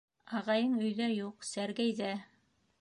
Ағайың 0.37 0.73
өйҙә 0.85 1.11
юҡ, 1.17 1.47
Сәргәйҙә. 1.53 2.13